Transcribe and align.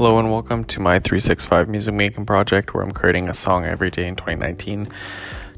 Hello 0.00 0.18
and 0.18 0.30
welcome 0.32 0.64
to 0.64 0.80
my 0.80 0.98
365 0.98 1.68
music 1.68 1.92
making 1.92 2.24
project 2.24 2.72
where 2.72 2.82
I'm 2.82 2.90
creating 2.90 3.28
a 3.28 3.34
song 3.34 3.66
every 3.66 3.90
day 3.90 4.08
in 4.08 4.16
2019 4.16 4.88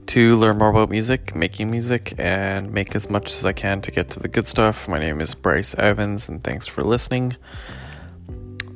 to 0.07 0.37
learn 0.37 0.59
more 0.59 0.71
about 0.71 0.91
music, 0.91 1.37
making 1.37 1.71
music, 1.71 2.13
and 2.19 2.73
make 2.73 2.97
as 2.97 3.09
much 3.09 3.27
as 3.27 3.47
I 3.47 3.53
can 3.53 3.81
to 3.83 3.93
get 3.93 4.11
to 4.11 4.19
the 4.19 4.27
good 4.27 4.49
stuff. 4.49 4.89
My 4.89 4.99
name 4.99 5.21
is 5.21 5.37
Bryce 5.37 5.77
Evans 5.77 6.29
and 6.29 6.43
thanks 6.43 6.67
for 6.67 6.83
listening. 6.83 7.37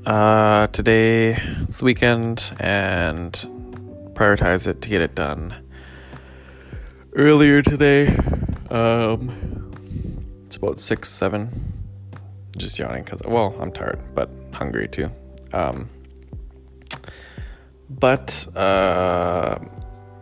Uh, 0.07 0.69
today 0.69 1.33
is 1.67 1.79
the 1.79 1.85
weekend 1.85 2.53
and 2.61 3.33
prioritize 4.13 4.69
it 4.69 4.81
to 4.83 4.89
get 4.89 5.01
it 5.01 5.17
done 5.17 5.53
earlier 7.15 7.61
today. 7.61 8.17
Um, 8.71 10.45
it's 10.47 10.55
about 10.55 10.79
6, 10.79 11.09
7. 11.09 11.73
Just 12.57 12.79
yawning 12.79 13.03
because, 13.03 13.21
well, 13.25 13.53
I'm 13.59 13.73
tired, 13.73 14.01
but 14.15 14.31
hungry 14.53 14.87
too. 14.87 15.11
Um, 15.57 15.89
but 17.89 18.47
uh, 18.57 19.59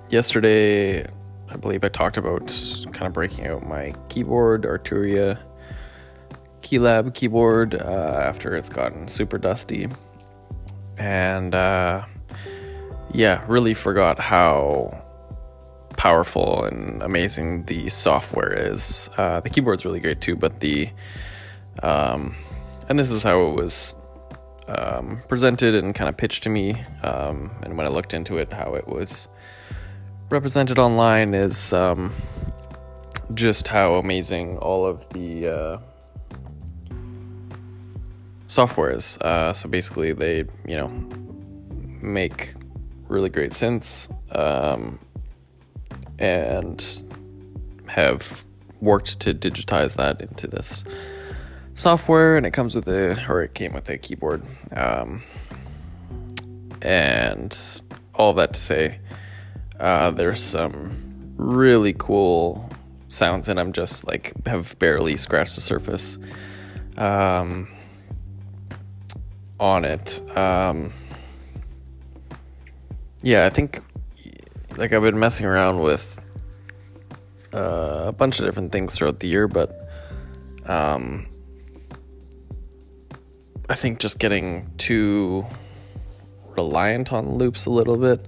yesterday, 0.08 1.04
I 1.48 1.56
believe 1.56 1.82
I 1.82 1.88
talked 1.88 2.16
about 2.16 2.52
kind 2.92 3.06
of 3.06 3.12
breaking 3.12 3.46
out 3.46 3.66
my 3.66 3.94
keyboard, 4.08 4.62
Arturia 4.62 5.38
Keylab 6.62 7.14
keyboard, 7.14 7.74
uh, 7.74 8.22
after 8.24 8.56
it's 8.56 8.68
gotten 8.68 9.08
super 9.08 9.38
dusty. 9.38 9.88
And 10.98 11.54
uh, 11.54 12.04
yeah, 13.12 13.44
really 13.48 13.74
forgot 13.74 14.20
how 14.20 15.00
powerful 15.96 16.64
and 16.64 17.02
amazing 17.02 17.64
the 17.64 17.88
software 17.88 18.52
is. 18.52 19.10
Uh, 19.16 19.40
the 19.40 19.50
keyboard's 19.50 19.84
really 19.84 20.00
great 20.00 20.20
too, 20.20 20.36
but 20.36 20.60
the 20.60 20.90
um, 21.82 22.36
and 22.88 22.98
this 22.98 23.10
is 23.10 23.22
how 23.22 23.48
it 23.48 23.54
was 23.54 23.94
um, 24.68 25.22
presented 25.28 25.74
and 25.74 25.94
kind 25.94 26.08
of 26.08 26.16
pitched 26.16 26.42
to 26.44 26.50
me. 26.50 26.82
Um, 27.02 27.50
and 27.62 27.76
when 27.76 27.86
I 27.86 27.90
looked 27.90 28.14
into 28.14 28.38
it, 28.38 28.52
how 28.52 28.74
it 28.74 28.88
was 28.88 29.28
represented 30.30 30.78
online 30.78 31.34
is 31.34 31.72
um, 31.72 32.12
just 33.34 33.68
how 33.68 33.94
amazing 33.94 34.58
all 34.58 34.86
of 34.86 35.08
the 35.10 35.48
uh, 35.48 35.78
software 38.46 38.90
is. 38.90 39.18
Uh, 39.18 39.52
so 39.52 39.68
basically, 39.68 40.12
they 40.12 40.44
you 40.66 40.76
know 40.76 40.88
make 42.00 42.54
really 43.08 43.28
great 43.28 43.52
synths 43.52 44.10
um, 44.36 44.98
and 46.18 47.02
have 47.86 48.44
worked 48.80 49.20
to 49.20 49.34
digitize 49.34 49.94
that 49.96 50.20
into 50.20 50.46
this 50.46 50.84
software 51.74 52.36
and 52.36 52.46
it 52.46 52.52
comes 52.52 52.74
with 52.74 52.88
a 52.88 53.24
or 53.28 53.42
it 53.42 53.54
came 53.54 53.72
with 53.72 53.88
a 53.88 53.98
keyboard. 53.98 54.42
Um, 54.72 55.22
and 56.82 57.82
all 58.14 58.32
that 58.34 58.54
to 58.54 58.60
say 58.60 58.98
uh, 59.80 60.10
there's 60.10 60.42
some 60.42 61.34
really 61.36 61.94
cool 61.94 62.70
sounds 63.08 63.48
and 63.48 63.58
i'm 63.58 63.72
just 63.72 64.06
like 64.06 64.32
have 64.46 64.78
barely 64.78 65.16
scratched 65.16 65.54
the 65.54 65.60
surface 65.60 66.18
um, 66.96 67.68
on 69.58 69.84
it. 69.84 70.20
Um, 70.36 70.92
yeah 73.22 73.46
i 73.46 73.48
think 73.48 73.80
like 74.76 74.92
i've 74.92 75.02
been 75.02 75.18
messing 75.18 75.46
around 75.46 75.80
with 75.80 76.20
uh, 77.54 78.04
a 78.06 78.12
bunch 78.12 78.38
of 78.38 78.44
different 78.44 78.70
things 78.70 78.96
throughout 78.96 79.20
the 79.20 79.28
year 79.28 79.48
but 79.48 79.88
um, 80.66 81.26
I 83.68 83.74
think 83.74 83.98
just 83.98 84.18
getting 84.18 84.70
too 84.76 85.46
reliant 86.56 87.12
on 87.12 87.36
loops 87.36 87.66
a 87.66 87.70
little 87.70 87.96
bit 87.96 88.26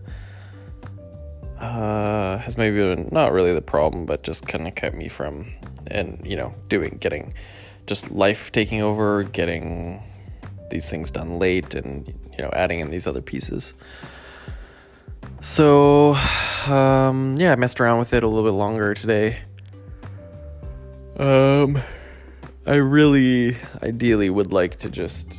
uh, 1.58 2.38
has 2.38 2.58
maybe 2.58 2.78
been 2.78 3.08
not 3.12 3.32
really 3.32 3.52
the 3.54 3.62
problem, 3.62 4.06
but 4.06 4.22
just 4.22 4.46
kind 4.46 4.66
of 4.66 4.74
kept 4.74 4.96
me 4.96 5.08
from, 5.08 5.46
and 5.86 6.20
you 6.24 6.36
know, 6.36 6.54
doing, 6.68 6.98
getting 7.00 7.34
just 7.86 8.10
life 8.10 8.52
taking 8.52 8.82
over, 8.82 9.22
getting 9.22 10.02
these 10.70 10.88
things 10.88 11.10
done 11.10 11.38
late, 11.38 11.74
and 11.74 12.08
you 12.36 12.42
know, 12.42 12.50
adding 12.52 12.80
in 12.80 12.90
these 12.90 13.06
other 13.06 13.22
pieces. 13.22 13.74
So, 15.40 16.14
um, 16.66 17.36
yeah, 17.38 17.52
I 17.52 17.56
messed 17.56 17.80
around 17.80 17.98
with 17.98 18.12
it 18.12 18.22
a 18.22 18.28
little 18.28 18.50
bit 18.50 18.56
longer 18.56 18.94
today. 18.94 19.38
Um, 21.18 21.80
I 22.66 22.74
really, 22.74 23.56
ideally, 23.80 24.28
would 24.28 24.52
like 24.52 24.80
to 24.80 24.90
just 24.90 25.38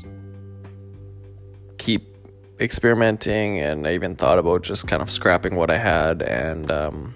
keep 1.78 2.16
experimenting, 2.62 3.60
and 3.60 3.86
I 3.86 3.96
even 3.96 4.16
thought 4.16 4.40
about 4.40 4.64
just 4.64 4.88
kind 4.88 5.02
of 5.02 5.12
scrapping 5.12 5.58
what 5.58 5.70
I 5.70 5.78
had 5.78 6.22
and 6.22 6.72
um, 6.72 7.16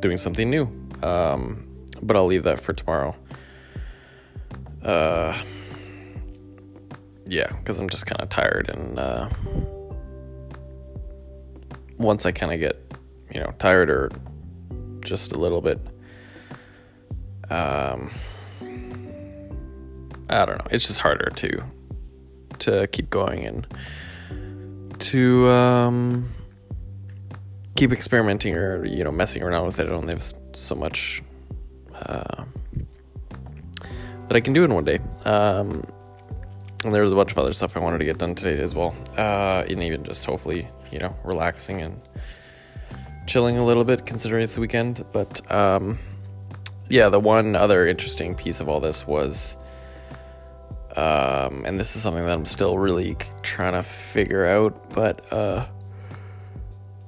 doing 0.00 0.16
something 0.16 0.50
new. 0.50 0.64
Um, 1.04 1.68
but 2.02 2.16
I'll 2.16 2.26
leave 2.26 2.42
that 2.42 2.58
for 2.58 2.72
tomorrow. 2.72 3.14
Uh, 4.82 5.40
yeah, 7.26 7.52
because 7.58 7.78
I'm 7.78 7.88
just 7.88 8.06
kind 8.06 8.20
of 8.20 8.28
tired, 8.28 8.70
and 8.70 8.98
uh, 8.98 9.28
once 11.96 12.26
I 12.26 12.32
kind 12.32 12.52
of 12.52 12.58
get, 12.58 12.92
you 13.32 13.38
know, 13.38 13.54
tired 13.60 13.88
or 13.88 14.10
just 15.00 15.32
a 15.32 15.38
little 15.38 15.60
bit 15.60 15.78
um, 17.50 18.10
I 20.28 20.44
don't 20.44 20.58
know. 20.58 20.66
It's 20.70 20.86
just 20.86 21.00
harder 21.00 21.30
to 21.36 21.62
to 22.60 22.86
keep 22.88 23.10
going 23.10 23.44
and 23.44 23.66
to 24.98 25.48
um, 25.48 26.32
keep 27.76 27.92
experimenting 27.92 28.54
or 28.54 28.84
you 28.84 29.04
know 29.04 29.12
messing 29.12 29.42
around 29.42 29.66
with 29.66 29.78
it. 29.80 29.86
I 29.86 29.90
don't 29.90 30.08
have 30.08 30.32
so 30.54 30.74
much 30.74 31.22
uh, 31.94 32.44
that 34.28 34.36
I 34.36 34.40
can 34.40 34.52
do 34.52 34.64
in 34.64 34.74
one 34.74 34.84
day. 34.84 35.00
Um, 35.24 35.84
and 36.84 36.94
there 36.94 37.02
was 37.02 37.12
a 37.12 37.16
bunch 37.16 37.32
of 37.32 37.38
other 37.38 37.52
stuff 37.52 37.76
I 37.76 37.80
wanted 37.80 37.98
to 37.98 38.04
get 38.04 38.18
done 38.18 38.34
today 38.34 38.62
as 38.62 38.74
well, 38.74 38.94
uh, 39.16 39.64
and 39.68 39.82
even 39.82 40.04
just 40.04 40.24
hopefully 40.24 40.68
you 40.90 40.98
know 40.98 41.14
relaxing 41.24 41.80
and 41.80 42.00
chilling 43.26 43.56
a 43.56 43.64
little 43.64 43.84
bit 43.84 44.04
considering 44.06 44.42
it's 44.42 44.54
the 44.54 44.60
weekend. 44.60 45.04
But 45.12 45.50
um, 45.50 45.98
yeah, 46.88 47.08
the 47.08 47.20
one 47.20 47.56
other 47.56 47.86
interesting 47.86 48.34
piece 48.34 48.60
of 48.60 48.68
all 48.68 48.80
this 48.80 49.06
was, 49.06 49.56
um, 50.96 51.64
and 51.64 51.80
this 51.80 51.96
is 51.96 52.02
something 52.02 52.24
that 52.24 52.32
I'm 52.32 52.44
still 52.44 52.78
really 52.78 53.16
trying 53.42 53.72
to 53.72 53.82
figure 53.82 54.46
out, 54.46 54.92
but 54.92 55.32
uh, 55.32 55.66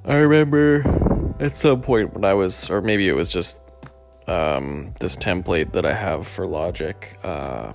I 0.05 0.17
remember 0.17 1.35
at 1.41 1.53
some 1.53 1.83
point 1.83 2.15
when 2.15 2.25
I 2.25 2.35
was, 2.35 2.71
or 2.71 2.81
maybe 2.81 3.09
it 3.09 3.15
was 3.15 3.29
just 3.29 3.59
um, 4.27 4.95
this 4.99 5.17
template 5.17 5.73
that 5.73 5.85
I 5.85 5.93
have 5.93 6.27
for 6.27 6.47
Logic 6.47 7.19
uh, 7.23 7.73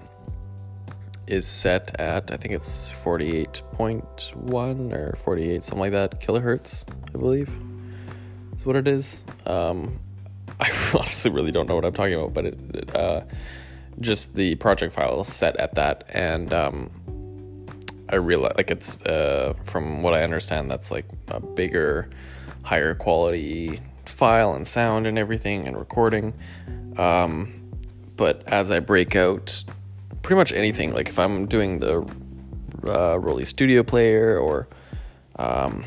is 1.28 1.47
set 1.47 2.00
at, 2.00 2.31
I 2.31 2.38
think 2.38 2.53
it's 2.53 2.90
48.1 2.90 4.94
or 4.94 5.16
48, 5.16 5.63
something 5.63 5.79
like 5.79 5.91
that, 5.91 6.19
kilohertz, 6.19 6.85
I 7.13 7.17
believe, 7.17 7.57
is 8.56 8.66
what 8.66 8.75
it 8.75 8.88
is. 8.88 9.25
Um, 9.45 10.00
I 10.61 10.72
honestly 10.94 11.31
really 11.31 11.51
don't 11.51 11.67
know 11.67 11.75
what 11.75 11.85
I'm 11.85 11.94
talking 11.94 12.13
about, 12.13 12.33
but 12.33 12.45
it, 12.45 12.59
it 12.73 12.95
uh, 12.95 13.22
just 13.99 14.35
the 14.35 14.55
project 14.55 14.94
file 14.94 15.23
set 15.23 15.57
at 15.57 15.75
that, 15.75 16.05
and 16.09 16.53
um, 16.53 16.89
I 18.09 18.16
realize 18.16 18.53
like 18.57 18.72
it's 18.72 19.01
uh, 19.05 19.53
from 19.66 20.03
what 20.03 20.13
I 20.13 20.23
understand, 20.23 20.69
that's 20.69 20.91
like 20.91 21.05
a 21.29 21.39
bigger, 21.39 22.09
higher 22.63 22.94
quality 22.94 23.79
file 24.05 24.53
and 24.53 24.67
sound 24.67 25.08
and 25.08 25.17
everything 25.17 25.67
and 25.67 25.78
recording. 25.78 26.34
Um, 26.97 27.69
but 28.16 28.43
as 28.47 28.69
I 28.69 28.79
break 28.79 29.16
out 29.16 29.63
pretty 30.22 30.37
much 30.37 30.53
anything, 30.53 30.93
like 30.93 31.09
if 31.09 31.17
I'm 31.17 31.47
doing 31.47 31.79
the 31.79 32.02
uh, 32.84 33.17
ROLI 33.17 33.46
Studio 33.46 33.84
Player 33.84 34.37
or 34.37 34.67
um, 35.37 35.85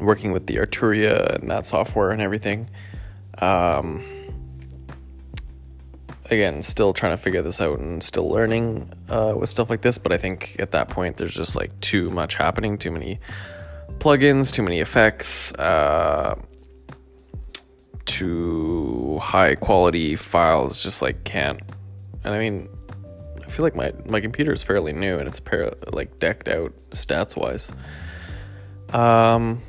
working 0.00 0.32
with 0.32 0.46
the 0.46 0.56
Arturia 0.56 1.36
and 1.36 1.50
that 1.50 1.66
software 1.66 2.10
and 2.10 2.20
everything. 2.20 2.68
Um, 3.38 4.04
again, 6.32 6.62
still 6.62 6.92
trying 6.92 7.12
to 7.12 7.16
figure 7.16 7.42
this 7.42 7.60
out 7.60 7.78
and 7.78 8.02
still 8.02 8.28
learning 8.28 8.90
uh, 9.08 9.34
with 9.36 9.48
stuff 9.48 9.70
like 9.70 9.82
this, 9.82 9.98
but 9.98 10.12
I 10.12 10.16
think 10.16 10.56
at 10.58 10.72
that 10.72 10.88
point 10.88 11.16
there's 11.16 11.34
just 11.34 11.56
like 11.56 11.78
too 11.80 12.10
much 12.10 12.34
happening, 12.34 12.78
too 12.78 12.90
many 12.90 13.20
plugins, 13.98 14.52
too 14.52 14.62
many 14.62 14.80
effects, 14.80 15.52
uh, 15.54 16.36
too 18.06 19.18
high 19.20 19.54
quality 19.54 20.16
files. 20.16 20.82
Just 20.82 21.02
like 21.02 21.24
can't. 21.24 21.60
And 22.24 22.34
I 22.34 22.38
mean, 22.38 22.68
I 23.44 23.48
feel 23.48 23.64
like 23.64 23.76
my 23.76 23.92
my 24.06 24.20
computer 24.20 24.52
is 24.52 24.62
fairly 24.62 24.92
new 24.92 25.18
and 25.18 25.28
it's 25.28 25.40
par- 25.40 25.74
like 25.92 26.18
decked 26.18 26.48
out 26.48 26.72
stats 26.90 27.36
wise. 27.36 27.72
Um, 28.92 29.62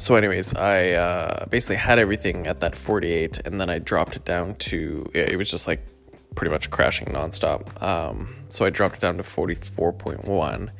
so 0.00 0.16
anyways 0.16 0.54
i 0.54 0.90
uh, 0.90 1.46
basically 1.46 1.76
had 1.76 1.98
everything 1.98 2.46
at 2.46 2.60
that 2.60 2.74
48 2.74 3.38
and 3.46 3.60
then 3.60 3.70
i 3.70 3.78
dropped 3.78 4.16
it 4.16 4.24
down 4.24 4.54
to 4.56 5.10
it 5.14 5.36
was 5.36 5.50
just 5.50 5.66
like 5.66 5.86
pretty 6.34 6.50
much 6.50 6.70
crashing 6.70 7.08
nonstop. 7.08 7.82
Um, 7.82 8.34
so 8.48 8.64
I 8.64 8.70
dropped 8.70 8.96
it 8.96 9.00
down 9.00 9.16
to 9.16 9.22
44.1. 9.22 10.70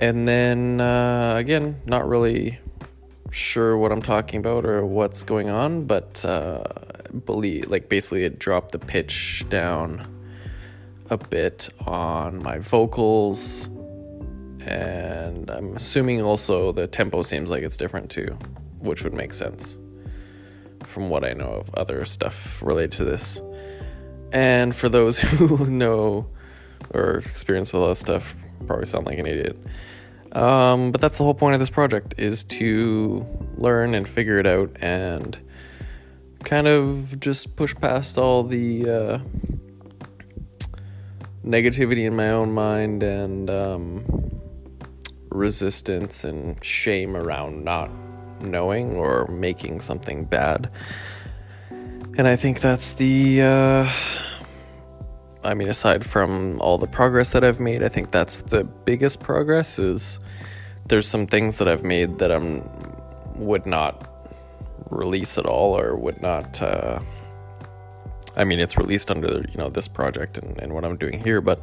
And 0.00 0.28
then 0.28 0.80
uh, 0.80 1.34
again, 1.36 1.80
not 1.86 2.08
really 2.08 2.58
sure 3.30 3.76
what 3.76 3.92
I'm 3.92 4.02
talking 4.02 4.38
about 4.40 4.64
or 4.64 4.84
what's 4.84 5.22
going 5.22 5.50
on, 5.50 5.84
but 5.84 6.24
uh, 6.24 6.64
believe 7.26 7.68
like 7.68 7.88
basically 7.88 8.24
it 8.24 8.38
dropped 8.38 8.72
the 8.72 8.78
pitch 8.78 9.44
down 9.48 10.10
a 11.10 11.18
bit 11.18 11.68
on 11.86 12.42
my 12.42 12.58
vocals 12.58 13.68
and 14.66 15.50
I'm 15.50 15.76
assuming 15.76 16.22
also 16.22 16.72
the 16.72 16.86
tempo 16.86 17.22
seems 17.22 17.50
like 17.50 17.62
it's 17.62 17.76
different 17.76 18.10
too, 18.10 18.36
which 18.78 19.04
would 19.04 19.14
make 19.14 19.32
sense 19.32 19.78
from 20.84 21.08
what 21.08 21.24
I 21.24 21.32
know 21.32 21.48
of 21.48 21.74
other 21.74 22.04
stuff 22.04 22.62
related 22.62 22.92
to 22.92 23.04
this. 23.04 23.40
And 24.32 24.74
for 24.74 24.88
those 24.88 25.18
who 25.20 25.66
know 25.66 26.26
or 26.92 27.18
experience 27.18 27.72
with 27.72 27.82
all 27.82 27.88
that 27.88 27.96
stuff, 27.96 28.34
probably 28.66 28.86
sound 28.86 29.06
like 29.06 29.18
an 29.18 29.26
idiot. 29.26 29.56
Um, 30.32 30.90
but 30.90 31.00
that's 31.00 31.18
the 31.18 31.24
whole 31.24 31.34
point 31.34 31.54
of 31.54 31.60
this 31.60 31.70
project 31.70 32.14
is 32.18 32.42
to 32.44 33.24
learn 33.56 33.94
and 33.94 34.08
figure 34.08 34.38
it 34.38 34.46
out 34.46 34.70
and 34.80 35.38
kind 36.42 36.66
of 36.66 37.18
just 37.20 37.56
push 37.56 37.74
past 37.74 38.18
all 38.18 38.42
the 38.42 38.90
uh, 38.90 39.18
negativity 41.44 42.04
in 42.04 42.16
my 42.16 42.30
own 42.30 42.52
mind 42.52 43.02
and 43.02 43.48
um, 43.48 44.04
resistance 45.34 46.24
and 46.24 46.62
shame 46.62 47.16
around 47.16 47.64
not 47.64 47.90
knowing 48.40 48.96
or 48.96 49.26
making 49.28 49.80
something 49.80 50.24
bad. 50.24 50.70
And 52.16 52.28
I 52.28 52.36
think 52.36 52.60
that's 52.60 52.92
the. 52.92 53.42
Uh, 53.42 53.92
I 55.42 55.52
mean, 55.52 55.68
aside 55.68 56.06
from 56.06 56.60
all 56.60 56.78
the 56.78 56.86
progress 56.86 57.30
that 57.30 57.44
I've 57.44 57.60
made, 57.60 57.82
I 57.82 57.88
think 57.88 58.12
that's 58.12 58.40
the 58.40 58.64
biggest 58.64 59.20
progress. 59.20 59.78
Is 59.78 60.20
there's 60.86 61.08
some 61.08 61.26
things 61.26 61.58
that 61.58 61.68
I've 61.68 61.82
made 61.82 62.18
that 62.18 62.30
I'm 62.30 62.68
would 63.34 63.66
not 63.66 64.08
release 64.90 65.36
at 65.38 65.46
all 65.46 65.78
or 65.78 65.96
would 65.96 66.22
not. 66.22 66.62
Uh, 66.62 67.00
I 68.36 68.44
mean, 68.44 68.60
it's 68.60 68.76
released 68.76 69.10
under 69.10 69.44
you 69.48 69.56
know 69.56 69.68
this 69.68 69.88
project 69.88 70.38
and, 70.38 70.58
and 70.58 70.72
what 70.72 70.84
I'm 70.84 70.96
doing 70.96 71.22
here, 71.22 71.40
but 71.40 71.60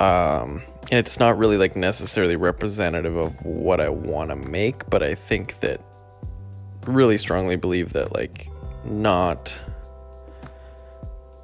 um, 0.00 0.62
and 0.90 0.98
it's 1.00 1.18
not 1.18 1.38
really 1.38 1.56
like 1.56 1.74
necessarily 1.74 2.36
representative 2.36 3.16
of 3.16 3.44
what 3.44 3.80
I 3.80 3.88
want 3.88 4.30
to 4.30 4.36
make, 4.36 4.88
but 4.88 5.02
I 5.02 5.14
think 5.14 5.60
that 5.60 5.80
really 6.86 7.18
strongly 7.18 7.56
believe 7.56 7.92
that 7.94 8.12
like 8.12 8.48
not 8.84 9.60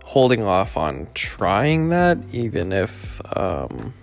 holding 0.04 0.42
off 0.42 0.76
on 0.76 1.08
trying 1.14 1.88
that, 1.88 2.18
even 2.32 2.72
if 2.72 3.20
um, 3.36 3.94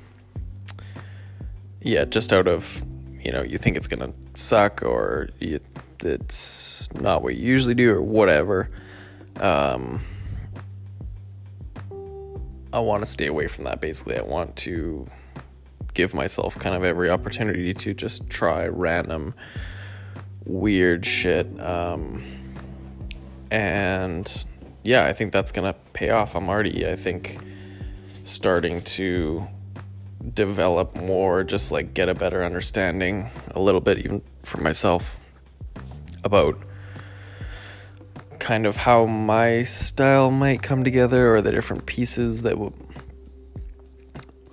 yeah, 1.81 2.05
just 2.05 2.33
out 2.33 2.47
of 2.47 2.83
you 3.11 3.31
know 3.31 3.41
you 3.41 3.57
think 3.57 3.77
it's 3.77 3.87
gonna 3.87 4.11
suck 4.35 4.83
or 4.83 5.29
you, 5.39 5.59
it's 6.01 6.91
not 6.95 7.21
what 7.21 7.35
you 7.35 7.47
usually 7.47 7.75
do 7.75 7.93
or 7.93 8.01
whatever. 8.01 8.69
Um, 9.39 10.01
I 12.71 12.79
want 12.79 13.01
to 13.01 13.05
stay 13.05 13.27
away 13.27 13.47
from 13.47 13.63
that. 13.65 13.81
Basically, 13.81 14.17
I 14.17 14.23
want 14.23 14.55
to 14.57 15.07
give 15.93 16.13
myself 16.13 16.57
kind 16.57 16.75
of 16.75 16.83
every 16.83 17.09
opportunity 17.09 17.73
to 17.73 17.93
just 17.93 18.29
try 18.29 18.67
random 18.67 19.33
weird 20.45 21.05
shit. 21.05 21.47
Um, 21.59 22.23
and 23.51 24.45
yeah, 24.83 25.05
I 25.05 25.13
think 25.13 25.31
that's 25.31 25.51
gonna 25.51 25.75
pay 25.93 26.11
off. 26.11 26.35
I'm 26.35 26.49
already, 26.49 26.87
I 26.87 26.95
think, 26.95 27.39
starting 28.23 28.81
to 28.81 29.47
develop 30.33 30.95
more, 30.95 31.43
just 31.43 31.71
like 31.71 31.93
get 31.93 32.09
a 32.09 32.13
better 32.13 32.43
understanding 32.43 33.29
a 33.55 33.59
little 33.59 33.81
bit, 33.81 33.99
even 33.99 34.21
for 34.43 34.61
myself, 34.61 35.19
about 36.23 36.57
kind 38.49 38.65
of 38.65 38.75
how 38.75 39.05
my 39.05 39.61
style 39.61 40.31
might 40.31 40.63
come 40.63 40.83
together 40.83 41.35
or 41.35 41.39
the 41.39 41.51
different 41.51 41.85
pieces 41.85 42.41
that 42.41 42.57
will, 42.57 42.73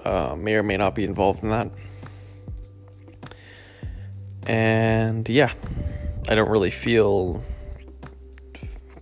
uh, 0.05 0.37
may 0.37 0.55
or 0.55 0.63
may 0.63 0.77
not 0.77 0.95
be 0.95 1.03
involved 1.03 1.43
in 1.43 1.49
that. 1.49 1.71
And 4.47 5.27
yeah, 5.27 5.51
I 6.29 6.35
don't 6.35 6.51
really 6.51 6.71
feel 6.71 7.43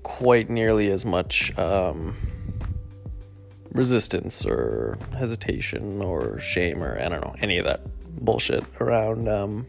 quite 0.04 0.48
nearly 0.48 0.92
as 0.92 1.04
much 1.04 1.52
um, 1.58 2.16
resistance 3.72 4.46
or 4.46 4.96
hesitation 5.18 6.02
or 6.02 6.38
shame 6.38 6.84
or 6.84 7.00
I 7.00 7.08
don't 7.08 7.20
know, 7.20 7.34
any 7.40 7.58
of 7.58 7.64
that 7.64 7.80
bullshit 8.24 8.62
around 8.78 9.28
um, 9.28 9.66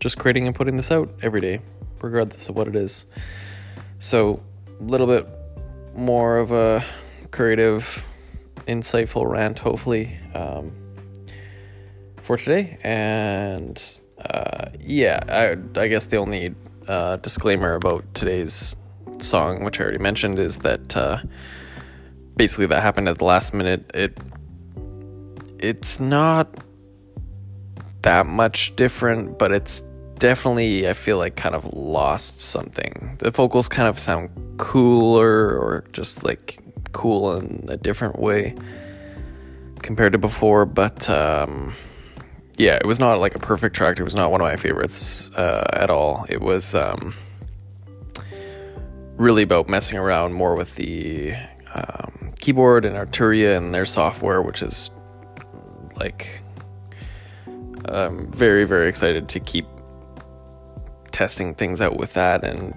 just 0.00 0.18
creating 0.18 0.48
and 0.48 0.56
putting 0.56 0.76
this 0.76 0.90
out 0.90 1.14
every 1.22 1.40
day, 1.40 1.60
regardless 2.02 2.48
of 2.48 2.56
what 2.56 2.66
it 2.66 2.74
is. 2.74 3.06
So, 4.02 4.42
a 4.80 4.82
little 4.82 5.06
bit 5.06 5.28
more 5.94 6.38
of 6.38 6.52
a 6.52 6.82
creative, 7.32 8.02
insightful 8.66 9.30
rant, 9.30 9.58
hopefully, 9.58 10.18
um, 10.34 10.72
for 12.22 12.38
today. 12.38 12.78
And 12.82 14.00
uh, 14.24 14.70
yeah, 14.80 15.20
I, 15.28 15.78
I, 15.78 15.88
guess 15.88 16.06
the 16.06 16.16
only 16.16 16.54
uh, 16.88 17.16
disclaimer 17.16 17.74
about 17.74 18.06
today's 18.14 18.74
song, 19.18 19.64
which 19.64 19.78
I 19.78 19.82
already 19.82 19.98
mentioned, 19.98 20.38
is 20.38 20.56
that 20.60 20.96
uh, 20.96 21.18
basically 22.36 22.66
that 22.68 22.82
happened 22.82 23.06
at 23.06 23.18
the 23.18 23.26
last 23.26 23.52
minute. 23.52 23.90
It 23.92 24.16
it's 25.58 26.00
not 26.00 26.48
that 28.00 28.24
much 28.24 28.74
different, 28.76 29.38
but 29.38 29.52
it's 29.52 29.82
definitely 30.20 30.88
I 30.88 30.92
feel 30.92 31.18
like 31.18 31.34
kind 31.34 31.54
of 31.54 31.64
lost 31.72 32.40
something. 32.40 33.16
The 33.18 33.32
vocals 33.32 33.68
kind 33.68 33.88
of 33.88 33.98
sound 33.98 34.30
cooler 34.58 35.58
or 35.58 35.84
just 35.92 36.24
like 36.24 36.60
cool 36.92 37.36
in 37.36 37.64
a 37.68 37.76
different 37.76 38.20
way 38.20 38.54
compared 39.82 40.12
to 40.12 40.18
before, 40.18 40.66
but 40.66 41.08
um, 41.10 41.74
yeah, 42.56 42.76
it 42.76 42.86
was 42.86 43.00
not 43.00 43.18
like 43.18 43.34
a 43.34 43.38
perfect 43.38 43.74
track. 43.74 43.98
It 43.98 44.04
was 44.04 44.14
not 44.14 44.30
one 44.30 44.40
of 44.40 44.46
my 44.46 44.56
favorites 44.56 45.30
uh, 45.32 45.66
at 45.72 45.90
all. 45.90 46.26
It 46.28 46.42
was 46.42 46.74
um, 46.74 47.14
really 49.16 49.42
about 49.42 49.68
messing 49.68 49.98
around 49.98 50.34
more 50.34 50.54
with 50.54 50.76
the 50.76 51.34
um, 51.74 52.32
keyboard 52.38 52.84
and 52.84 52.94
Arturia 52.96 53.56
and 53.56 53.74
their 53.74 53.86
software, 53.86 54.42
which 54.42 54.62
is 54.62 54.90
like 55.96 56.42
I'm 57.86 58.30
very 58.30 58.64
very 58.64 58.88
excited 58.88 59.28
to 59.30 59.40
keep 59.40 59.66
testing 61.20 61.54
things 61.54 61.82
out 61.82 61.98
with 61.98 62.14
that 62.14 62.42
and 62.42 62.74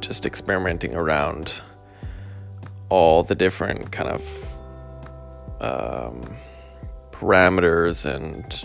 just 0.00 0.24
experimenting 0.24 0.94
around 0.94 1.52
all 2.90 3.24
the 3.24 3.34
different 3.34 3.90
kind 3.90 4.08
of 4.08 4.22
um, 5.60 6.36
parameters 7.10 8.06
and 8.06 8.64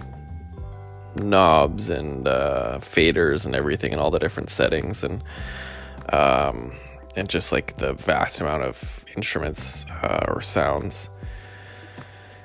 knobs 1.15 1.89
and 1.89 2.27
uh, 2.27 2.77
faders 2.79 3.43
and 3.43 3.55
everything 3.55 3.91
and 3.91 3.99
all 3.99 4.11
the 4.11 4.19
different 4.19 4.51
settings 4.51 5.03
and 5.03 5.23
um, 6.09 6.71
and 7.15 7.27
just 7.27 7.51
like 7.51 7.77
the 7.77 7.93
vast 7.93 8.39
amount 8.39 8.61
of 8.61 9.03
instruments 9.15 9.87
uh, 10.03 10.25
or 10.27 10.41
sounds 10.41 11.09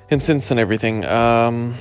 and 0.09 0.19
synths 0.19 0.49
and 0.49 0.59
everything. 0.59 1.05
Um, 1.05 1.75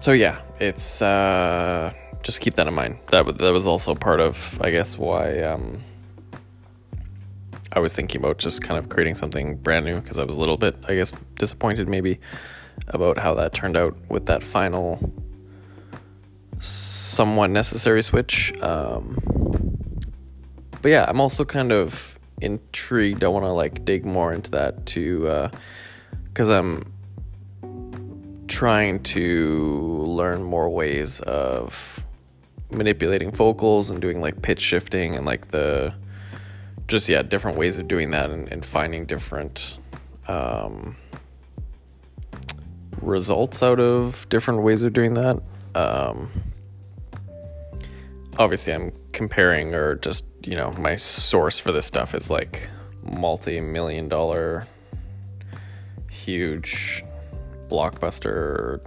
so 0.00 0.12
yeah, 0.12 0.40
it's 0.60 1.02
uh, 1.02 1.92
just 2.26 2.40
keep 2.40 2.54
that 2.54 2.66
in 2.66 2.74
mind. 2.74 2.98
That 3.12 3.38
that 3.38 3.52
was 3.52 3.66
also 3.66 3.94
part 3.94 4.18
of, 4.18 4.58
I 4.60 4.72
guess, 4.72 4.98
why 4.98 5.42
um, 5.42 5.80
I 7.70 7.78
was 7.78 7.92
thinking 7.92 8.20
about 8.20 8.38
just 8.38 8.62
kind 8.62 8.78
of 8.78 8.88
creating 8.88 9.14
something 9.14 9.54
brand 9.58 9.84
new 9.84 10.00
because 10.00 10.18
I 10.18 10.24
was 10.24 10.34
a 10.34 10.40
little 10.40 10.56
bit, 10.56 10.76
I 10.88 10.96
guess, 10.96 11.12
disappointed 11.36 11.88
maybe 11.88 12.18
about 12.88 13.16
how 13.16 13.34
that 13.34 13.54
turned 13.54 13.76
out 13.76 13.96
with 14.08 14.26
that 14.26 14.42
final 14.42 14.98
somewhat 16.58 17.50
necessary 17.50 18.02
switch. 18.02 18.52
Um, 18.60 19.18
but 20.82 20.90
yeah, 20.90 21.04
I'm 21.08 21.20
also 21.20 21.44
kind 21.44 21.70
of 21.70 22.18
intrigued. 22.40 23.22
I 23.22 23.28
want 23.28 23.44
to 23.44 23.52
like 23.52 23.84
dig 23.84 24.04
more 24.04 24.32
into 24.32 24.50
that 24.50 24.84
too, 24.84 25.50
because 26.24 26.50
uh, 26.50 26.58
I'm 26.58 26.92
trying 28.48 29.04
to 29.04 30.02
learn 30.06 30.42
more 30.42 30.68
ways 30.68 31.20
of 31.20 32.05
manipulating 32.70 33.30
vocals 33.30 33.90
and 33.90 34.00
doing 34.00 34.20
like 34.20 34.42
pitch 34.42 34.60
shifting 34.60 35.14
and 35.14 35.24
like 35.24 35.48
the 35.48 35.94
just 36.88 37.08
yeah 37.08 37.22
different 37.22 37.56
ways 37.56 37.78
of 37.78 37.88
doing 37.88 38.10
that 38.10 38.30
and, 38.30 38.48
and 38.48 38.64
finding 38.64 39.06
different 39.06 39.78
um, 40.28 40.96
results 43.00 43.62
out 43.62 43.80
of 43.80 44.28
different 44.28 44.62
ways 44.62 44.82
of 44.82 44.92
doing 44.92 45.14
that 45.14 45.40
um, 45.74 46.30
obviously 48.38 48.72
i'm 48.72 48.92
comparing 49.12 49.74
or 49.74 49.94
just 49.96 50.24
you 50.44 50.56
know 50.56 50.72
my 50.72 50.96
source 50.96 51.58
for 51.58 51.72
this 51.72 51.86
stuff 51.86 52.14
is 52.14 52.30
like 52.30 52.68
multi 53.10 53.60
million 53.60 54.08
dollar, 54.08 54.66
huge 56.10 57.04
blockbuster 57.68 58.80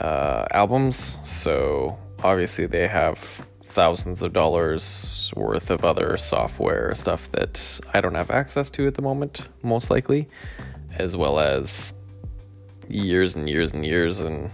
uh, 0.00 0.46
albums. 0.50 1.18
So 1.22 1.98
obviously, 2.22 2.66
they 2.66 2.88
have 2.88 3.18
thousands 3.62 4.22
of 4.22 4.32
dollars 4.32 5.32
worth 5.34 5.70
of 5.70 5.84
other 5.84 6.16
software 6.16 6.94
stuff 6.94 7.30
that 7.32 7.80
I 7.94 8.00
don't 8.00 8.14
have 8.14 8.30
access 8.30 8.68
to 8.70 8.86
at 8.86 8.94
the 8.94 9.02
moment, 9.02 9.48
most 9.62 9.90
likely, 9.90 10.28
as 10.98 11.16
well 11.16 11.40
as 11.40 11.94
years 12.88 13.34
and 13.34 13.48
years 13.48 13.72
and 13.72 13.84
years 13.84 14.20
and 14.20 14.50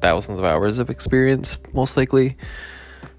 thousands 0.00 0.38
of 0.38 0.44
hours 0.44 0.78
of 0.78 0.88
experience, 0.88 1.58
most 1.72 1.96
likely, 1.96 2.36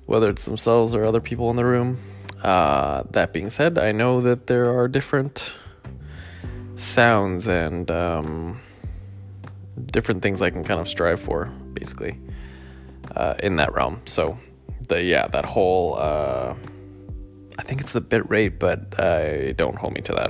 whether 0.05 0.29
it's 0.29 0.45
themselves 0.45 0.95
or 0.95 1.05
other 1.05 1.21
people 1.21 1.49
in 1.49 1.55
the 1.55 1.65
room. 1.65 1.99
Uh, 2.43 3.03
that 3.11 3.33
being 3.33 3.49
said, 3.49 3.77
I 3.77 3.91
know 3.91 4.21
that 4.21 4.47
there 4.47 4.77
are 4.77 4.87
different 4.87 5.57
sounds 6.75 7.47
and 7.47 7.89
um, 7.89 8.61
different 9.87 10.21
things 10.21 10.41
I 10.41 10.49
can 10.49 10.63
kind 10.63 10.79
of 10.79 10.87
strive 10.87 11.19
for, 11.19 11.45
basically, 11.73 12.19
uh, 13.17 13.35
in 13.39 13.57
that 13.57 13.73
realm. 13.73 14.01
So, 14.05 14.37
the 14.87 15.03
yeah, 15.03 15.27
that 15.27 15.45
whole 15.45 15.95
uh, 15.99 16.55
I 17.57 17.63
think 17.63 17.81
it's 17.81 17.93
the 17.93 18.01
bit 18.01 18.29
rate, 18.29 18.59
but 18.59 18.97
uh, 18.99 19.53
don't 19.53 19.75
hold 19.75 19.93
me 19.93 20.01
to 20.01 20.13
that. 20.13 20.29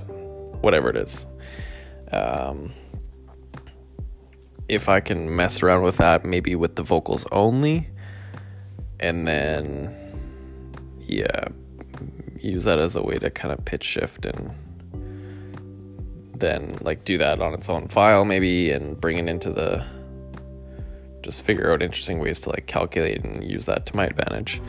Whatever 0.62 0.90
it 0.90 0.98
is. 0.98 1.28
Um, 2.12 2.74
if 4.68 4.90
I 4.90 5.00
can 5.02 5.36
mess 5.36 5.62
around 5.62 5.84
with 5.84 5.98
that, 5.98 6.26
maybe 6.26 6.56
with 6.56 6.76
the 6.76 6.84
vocals 6.84 7.26
only, 7.32 7.90
and 9.00 9.28
then 9.28 9.96
yeah, 11.00 11.50
use 12.40 12.64
that 12.64 12.80
as 12.80 12.96
a 12.96 13.02
way 13.02 13.18
to 13.20 13.30
kind 13.30 13.54
of 13.54 13.64
pitch 13.66 13.84
shift 13.84 14.26
and 14.26 14.52
then 16.40 16.78
like 16.82 17.04
do 17.04 17.18
that 17.18 17.42
on 17.42 17.54
its 17.54 17.68
own 17.68 17.88
file 17.88 18.24
maybe 18.24 18.72
and 18.72 19.02
bring 19.02 19.18
it 19.18 19.28
into 19.28 19.50
the 19.52 19.84
just 21.28 21.42
figure 21.42 21.74
out 21.74 21.82
interesting 21.82 22.20
ways 22.20 22.40
to 22.40 22.50
like 22.50 22.68
calculate 22.68 23.22
and 23.26 23.44
use 23.44 23.66
that 23.66 23.86
to 23.86 23.96
my 23.98 24.06
advantage. 24.06 24.62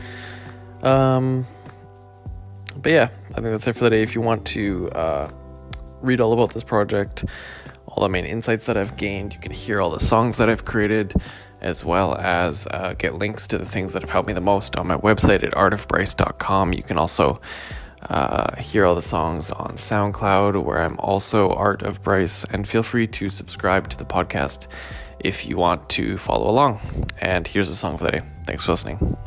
Um, 0.83 1.47
but 2.81 2.91
yeah, 2.91 3.09
I 3.31 3.33
think 3.35 3.45
that's 3.45 3.65
it 3.65 3.73
for 3.73 3.85
the 3.85 3.89
day. 3.91 4.03
If 4.03 4.13
you 4.13 4.19
want 4.19 4.45
to 4.47 4.89
uh, 4.91 5.31
read 6.01 6.19
all 6.19 6.33
about 6.33 6.53
this 6.53 6.63
project, 6.63 7.23
all 7.87 8.03
the 8.03 8.09
main 8.09 8.25
insights 8.25 8.65
that 8.65 8.75
I've 8.75 8.97
gained, 8.97 9.33
you 9.33 9.39
can 9.39 9.53
hear 9.53 9.79
all 9.79 9.89
the 9.89 10.01
songs 10.01 10.37
that 10.37 10.49
I've 10.49 10.65
created, 10.65 11.13
as 11.61 11.85
well 11.85 12.15
as 12.15 12.67
uh, 12.71 12.93
get 12.97 13.15
links 13.15 13.47
to 13.47 13.57
the 13.57 13.65
things 13.65 13.93
that 13.93 14.01
have 14.01 14.09
helped 14.09 14.27
me 14.27 14.33
the 14.33 14.41
most 14.41 14.75
on 14.75 14.87
my 14.87 14.97
website 14.97 15.43
at 15.43 15.53
artofbryce.com. 15.53 16.73
You 16.73 16.83
can 16.83 16.97
also 16.97 17.39
uh, 18.03 18.55
hear 18.57 18.85
all 18.85 18.95
the 18.95 19.01
songs 19.01 19.49
on 19.49 19.75
SoundCloud, 19.75 20.61
where 20.61 20.81
I'm 20.81 20.99
also 20.99 21.51
Art 21.51 21.83
of 21.83 22.03
Bryce, 22.03 22.43
and 22.51 22.67
feel 22.67 22.83
free 22.83 23.07
to 23.07 23.29
subscribe 23.29 23.87
to 23.89 23.97
the 23.97 24.05
podcast 24.05 24.67
if 25.19 25.45
you 25.47 25.57
want 25.57 25.89
to 25.89 26.17
follow 26.17 26.49
along. 26.49 26.79
And 27.19 27.47
here's 27.47 27.69
the 27.69 27.75
song 27.75 27.97
for 27.97 28.05
the 28.05 28.11
day. 28.11 28.21
Thanks 28.45 28.65
for 28.65 28.71
listening. 28.71 29.17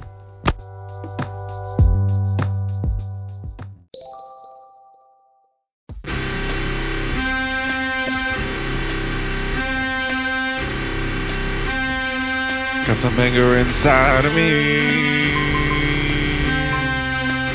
Got 12.86 12.96
some 12.96 13.18
anger 13.18 13.56
inside 13.56 14.24
of 14.24 14.34
me. 14.34 15.32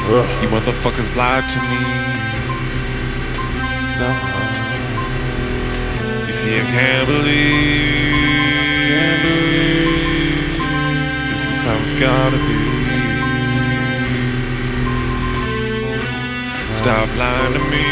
Ugh. 0.10 0.44
You 0.44 0.50
motherfuckers 0.50 1.16
lied 1.16 1.44
to 1.50 1.60
me. 1.70 1.80
Stop. 3.94 4.18
You 6.28 6.34
see, 6.34 6.60
I 6.60 6.64
can't 6.64 7.08
believe. 7.08 8.07
Gotta 12.00 12.38
be. 12.38 12.58
Stop 16.74 17.10
lying 17.18 17.54
to 17.54 17.60
me. 17.60 17.86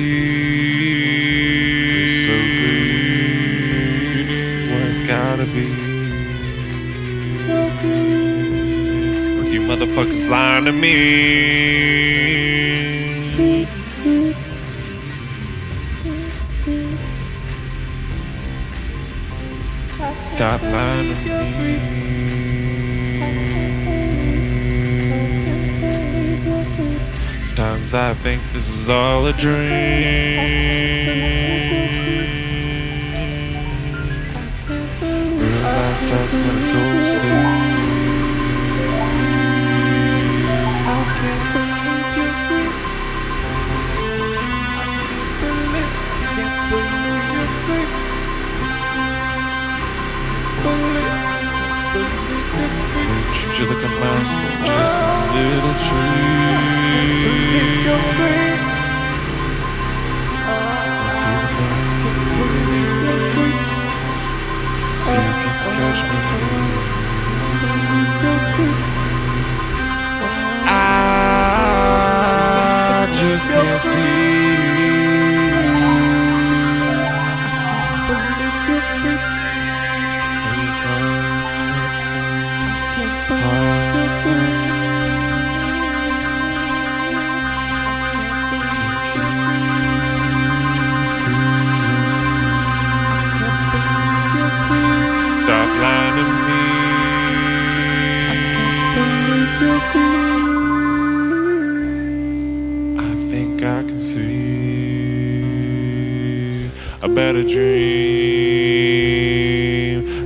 So 2.25 2.33
good. 2.61 4.29
what 4.69 4.81
it's 4.89 4.99
gotta 5.07 5.45
be. 5.45 5.67
You 9.51 9.61
motherfuckers 9.61 10.29
lying 10.29 10.65
to 10.65 10.71
me. 10.71 12.22
Stop 20.27 20.61
lying 20.63 21.15
to 21.15 21.21
me. 21.59 21.73
Sometimes 27.45 27.93
I 27.93 28.13
think 28.15 28.41
this 28.51 28.67
is 28.67 28.89
all 28.89 29.27
a 29.27 29.33
dream. 29.33 29.53
Real 35.39 35.61
life 35.61 35.99
starts 35.99 36.33
when 36.33 36.49
I 36.49 36.73
go 36.73 36.81
to 36.93 37.19
sleep. 37.19 37.52
Little 55.43 55.73
tree. 55.73 56.23
See. 65.13 65.43
I 70.65 70.79
just 73.19 73.45
can't 73.45 73.81
Stop 73.81 74.32
I 102.99 103.13
think 103.29 103.63
I 103.63 103.83
can 103.83 103.99
see 103.99 104.23
a 107.01 107.07
better 107.07 107.43
dream, 107.43 107.99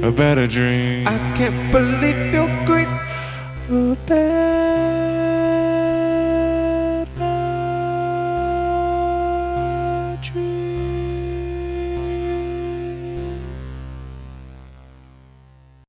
a 0.03 0.12
better 0.12 0.48
dream. 0.48 1.08
I 1.08 1.17
can't 1.38 1.72
believe 1.72 2.34
you're 2.34 2.65
great. 2.65 2.88